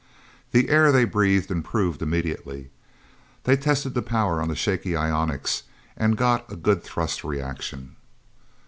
The 0.51 0.69
air 0.69 0.91
they 0.91 1.05
breathed 1.05 1.51
improved 1.51 2.01
immediately. 2.01 2.71
They 3.43 3.55
tested 3.55 3.93
the 3.93 4.01
power 4.01 4.41
on 4.41 4.47
the 4.49 4.55
shaky 4.55 4.95
ionics, 4.95 5.61
and 5.95 6.17
got 6.17 6.51
a 6.51 6.55
good 6.55 6.81
thrust 6.83 7.23
reaction. 7.23 7.97